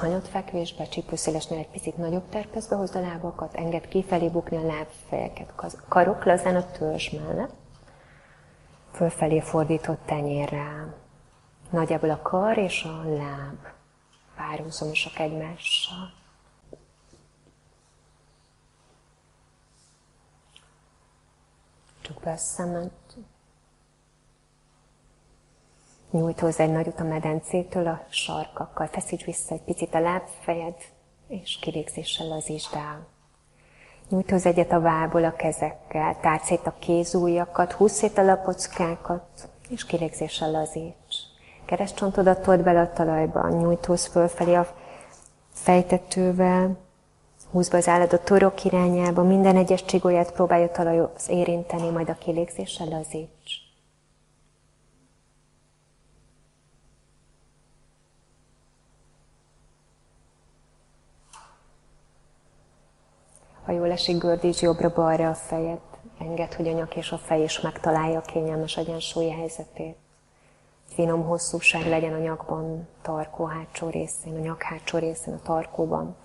[0.00, 5.52] hanyat fekvésbe, csípőszélesnél egy picit nagyobb terpezbe hozd a lábakat, enged kifelé bukni a lábfejeket,
[5.88, 7.54] karok lazán a törzs mellett,
[8.92, 10.94] fölfelé fordított tenyérrel.
[11.70, 13.58] Nagyjából a kar és a láb
[14.36, 16.12] párhuzamosak egymással.
[22.00, 22.99] Csak be a szemed.
[26.10, 28.86] Nyújt hozzá egy nagyot a medencétől a sarkakkal.
[28.86, 30.74] Feszíts vissza egy picit a lábfejed,
[31.28, 33.06] és kilégzéssel lazítsd el.
[34.08, 39.48] Nyújt hozzá egyet a vából a kezekkel, tárd szét a kézújakat, húzz szét a lapockákat,
[39.68, 41.16] és kilégzéssel lazíts.
[41.64, 44.66] Keresztcsontodat told bele a talajba, nyújtóz fölfelé a
[45.52, 46.78] fejtetővel,
[47.50, 52.14] húzd be az állat a torok irányába, minden egyes csigolyát próbálja talajhoz érinteni, majd a
[52.18, 53.69] kilégzéssel lazíts.
[63.70, 65.80] Ha jól esik, gördíts jobbra-balra a fejed.
[66.18, 69.96] Engedd, hogy a nyak és a fej is megtalálja a kényelmes egyensúly helyzetét.
[70.86, 76.16] Finom hosszúság legyen a nyakban, tarkó hátsó részén, a nyak hátsó részén, a tarkóban.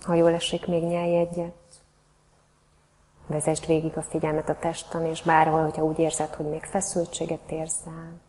[0.00, 1.82] Ha jól esik, még nyelj egyet.
[3.26, 8.20] Vezesd végig a figyelmet a testen, és bárhol, hogyha úgy érzed, hogy még feszültséget érzel,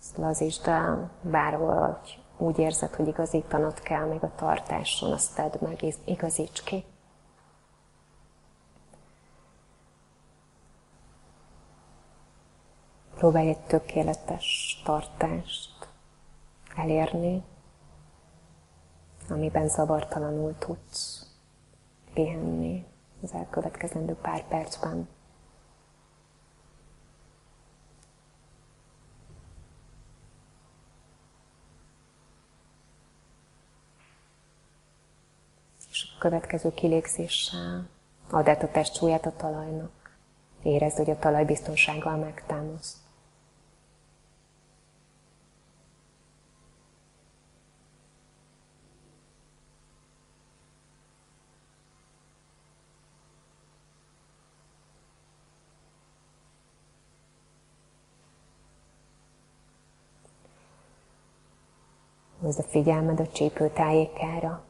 [0.00, 5.52] ezt lazítsd el, bárhol, hogy úgy érzed, hogy igazítanod kell még a tartáson, azt tedd
[5.60, 6.84] meg, igazíts ki.
[13.14, 15.88] Próbálj egy tökéletes tartást
[16.76, 17.42] elérni,
[19.28, 21.26] amiben zavartalanul tudsz
[22.14, 22.84] pihenni
[23.22, 25.08] az elkövetkezendő pár percben.
[36.22, 37.88] Következő kilégzéssel
[38.30, 39.90] add át a testsúlyát a talajnak.
[40.62, 42.96] Érezd, hogy a talaj biztonsággal megtámaszt.
[62.40, 64.64] Hozd a figyelmed a csípő tájékára.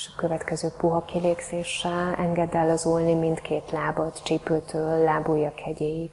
[0.00, 6.10] És a következő puha kilégzéssel engedd el az ulni mindkét lábad csípőtől lábujjak hegyéig.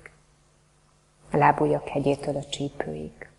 [1.32, 3.30] A lábujjak hegyétől a csípőig.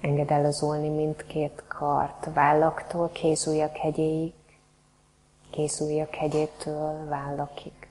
[0.00, 4.34] Engedd el az ulni mindkét kart, vállaktól kézujjak hegyéig,
[5.50, 7.88] kézujjak hegyétől vállakig.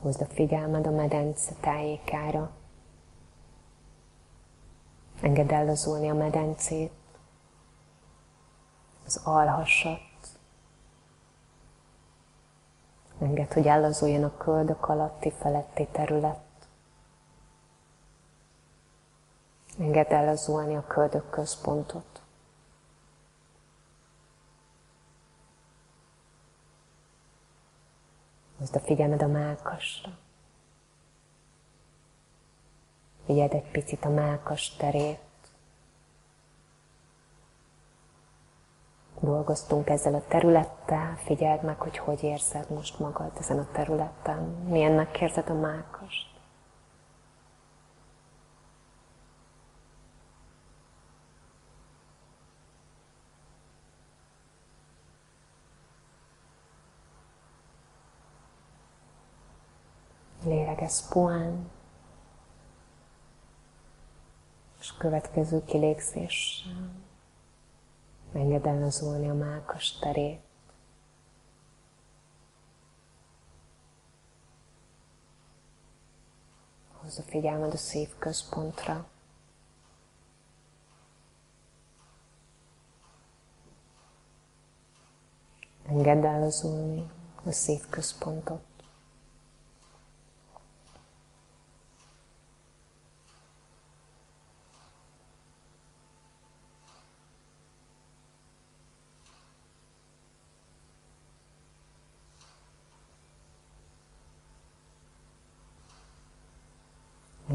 [0.00, 2.50] Hozd a figyelmed a medence tájékára.
[5.22, 6.92] Engedd ellazulni a medencét,
[9.04, 10.00] az alhasat.
[13.18, 16.40] Engedd, hogy ellazuljon a köldök alatti feletti terület.
[19.78, 22.09] Engedd ellazulni a köldök központot.
[28.60, 30.10] Hozd a figyelmed a mákasra.
[33.24, 35.20] Figyeld egy picit a mákas terét.
[39.20, 44.42] Dolgoztunk ezzel a területtel, figyeld meg, hogy hogy érzed most magad ezen a területen.
[44.68, 46.29] Milyennek érzed a mákast.
[60.90, 61.70] Lélegez puhán,
[64.80, 66.90] és következő kilégzéssel
[68.32, 70.40] engedelmezolni a mákas terét.
[76.92, 79.08] Hozz a figyelmed a szív központra.
[85.86, 86.42] Engedd el
[87.44, 87.88] a szív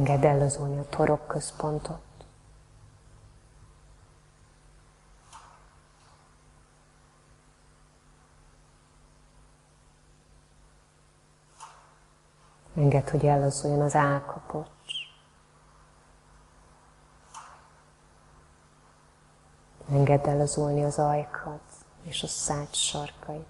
[0.06, 2.02] Engedd ellazulni a torok központot.
[12.76, 14.68] Engedd, hogy ellazuljon az állkapocs.
[19.90, 21.62] Engedd ellazulni az ajkat
[22.04, 23.48] és a szád sarkait.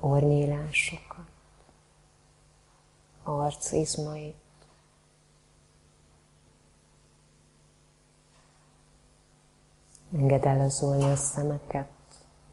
[0.00, 1.39] Ornyílásokat,
[3.50, 4.36] arcizmait,
[10.12, 11.88] Engedd ellazulni a szemeket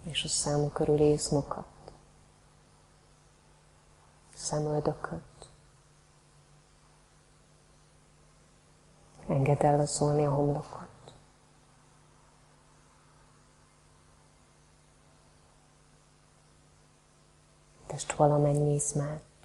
[0.03, 1.65] és a szám körül izmokat
[4.33, 5.49] szemöldököt.
[9.27, 11.13] Engedd el szólni a homlokot.
[17.87, 19.36] Test valamennyi izmát.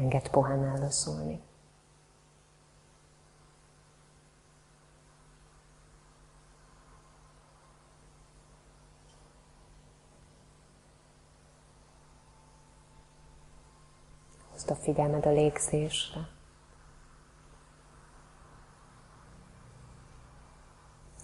[0.00, 1.40] Engedd pohán ellazulni.
[14.70, 16.28] a figyelmed a légzésre.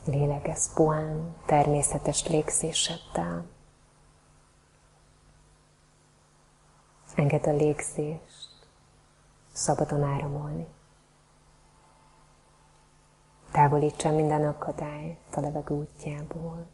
[0.04, 3.46] Lélegez puhán, természetes légzéseddel.
[7.14, 8.45] Engedd a légzést
[9.56, 10.66] szabadon áramolni.
[13.50, 16.66] Távolítsa minden akadályt a levegő útjából.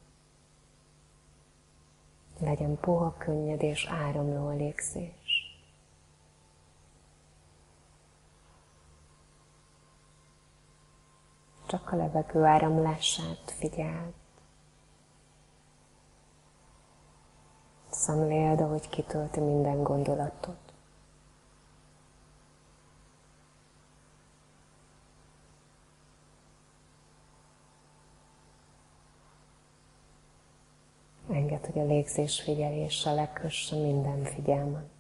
[2.39, 5.23] Legyen puha, könnyed és áramló a légzés.
[11.73, 14.13] csak a levegő áramlását figyeld.
[17.91, 20.72] Szemléld, ahogy kitölti minden gondolatot.
[31.63, 34.91] Engedd, hogy a légzés figyelése lekösse minden figyelmet.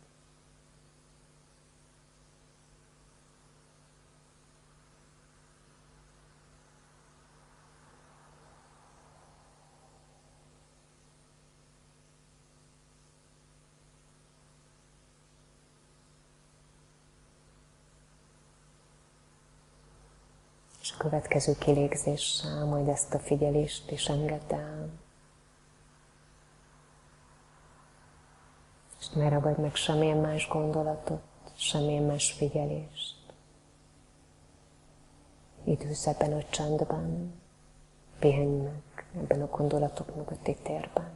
[20.98, 24.52] következő kilégzéssel majd ezt a figyelést is engedd.
[29.02, 31.22] És ne ragadj meg semmilyen más gondolatot,
[31.56, 33.16] semmilyen más figyelést.
[35.64, 37.34] Idősz ebben a csendben,
[38.18, 41.10] pihenj meg ebben a gondolatok mögötti térben.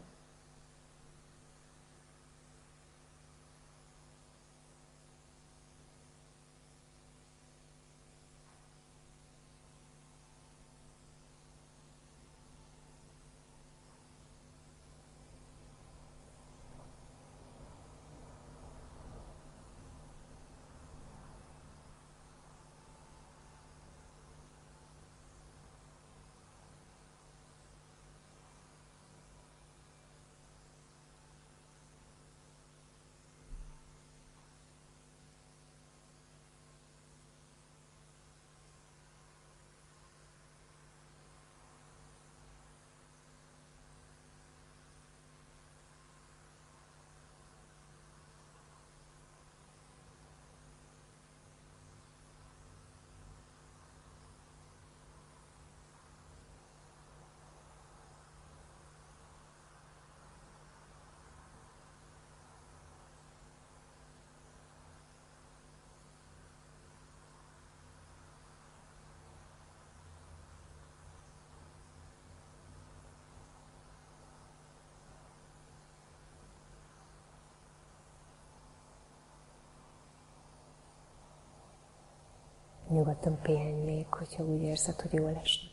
[82.96, 85.68] Nyugodtan pihenj még, hogyha úgy érzed, hogy jól esne.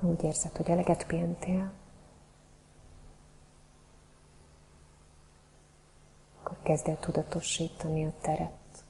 [0.00, 1.72] Ha úgy érzed, hogy eleget pihentél,
[6.38, 8.84] akkor kezd el tudatosítani a teret,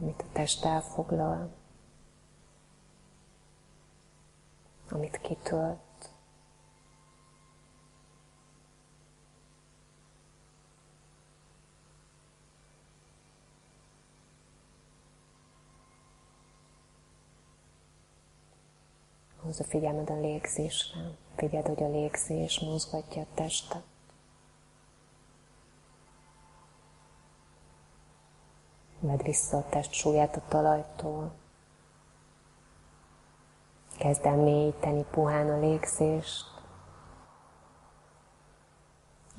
[0.00, 1.50] amit a test elfoglal,
[4.90, 5.89] amit kitölt.
[19.50, 21.00] Hozz a figyelmed a légzésre.
[21.36, 23.82] Figyeld, hogy a légzés mozgatja a testet.
[29.00, 31.32] Vedd vissza a test súlyát a talajtól.
[33.98, 36.46] Kezd el mélyíteni puhán a légzést.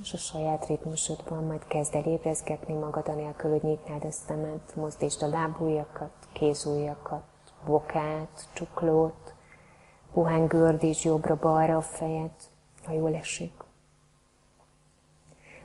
[0.01, 5.23] És a saját ritmusodban majd kezd el ébrezgetni magad anélkül, hogy nyitnád a szemed, mozdítsd
[5.23, 7.23] a lábújakat, kézújakat,
[7.65, 9.33] bokát, csuklót,
[10.13, 12.31] puhán gördíts jobbra-balra a fejed,
[12.85, 13.53] ha jól esik.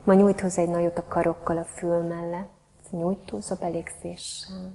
[0.03, 2.51] Ma nyújt hozzá egy nagyot a karokkal a fül mellett,
[2.89, 4.73] nyújtóz a belégzéssel,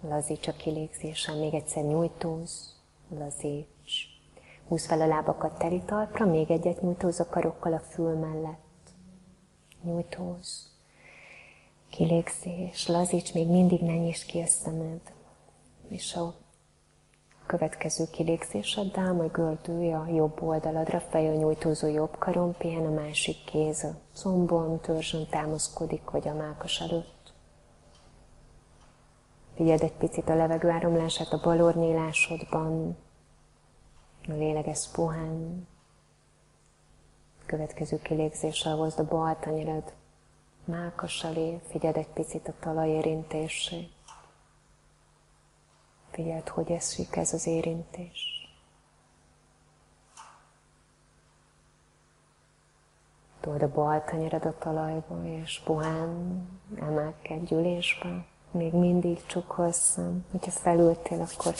[0.00, 2.76] lazíts a kilégzéssel, még egyszer nyújtóz,
[3.18, 4.14] lazíts.
[4.68, 8.90] Húzd fel a lábakat teri talpra, még egyet nyújtóz a karokkal a fül mellett.
[9.82, 10.70] Nyújtóz.
[11.90, 15.00] Kilégzés, lazíts, még mindig ne nyisd ki a szemed.
[15.88, 16.34] És a
[17.46, 23.44] következő kilégzéseddel majd gördülj a jobb oldaladra, fej a nyújtózó jobb karon, pihen a másik
[23.44, 27.32] kéz a combon, törzsön támaszkodik, vagy a mákas előtt.
[29.54, 32.96] Figyeld egy picit a levegő áramlását a bal ornyílásodban,
[34.26, 35.68] lélegez puhán.
[37.46, 39.94] Következő kilégzéssel hozd a bal tenyered
[40.64, 43.95] mákas elé, figyeld egy picit a talaj érintését.
[46.16, 48.48] Figyeld, hogy eszik ez az érintés.
[53.40, 56.42] Told a bal tenyered a talajba, és puhán
[56.80, 58.24] emelkedj gyűlésbe.
[58.50, 60.24] Még mindig csukholszem.
[60.30, 61.54] Hogyha felültél, akkor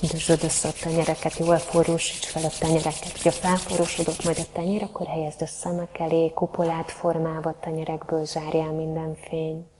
[0.00, 3.22] Dözsöd össze a tenyereket, jól forrósíts fel a tenyereket.
[3.22, 8.72] Ha felforrósodott majd a tenyer, akkor helyezd a szemek elé, kupolát formálva a tenyerekből zárjál
[8.72, 9.79] minden fényt.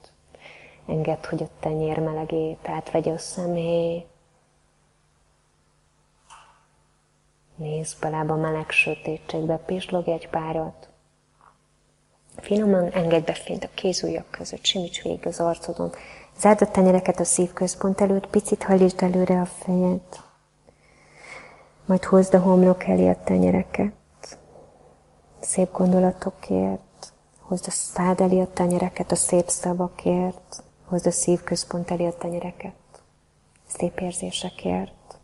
[0.91, 4.07] Engedd, hogy a tenyér melegét átvegye a személy.
[7.57, 10.89] Nézd bele a meleg sötétségbe, pislogj egy párat.
[12.37, 15.91] Finoman engedd be fényt a kézújak között, simíts végig az arcodon.
[16.39, 20.01] Zárd a tenyereket a szívközpont előtt, picit hajlítsd előre a fejed.
[21.85, 23.93] Majd hozd a homlok elé a tenyereket.
[25.41, 27.13] Szép gondolatokért.
[27.41, 30.63] Hozd a szád elé a tenyereket a szép szavakért.
[30.91, 32.75] Hozd a szívközpont elé a tenyereket.
[33.67, 35.19] Szép érzésekért.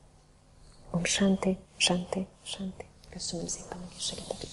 [0.90, 2.84] Om Shanti, Shanti, Shanti.
[3.10, 4.48] Köszönöm szépen a segíteket.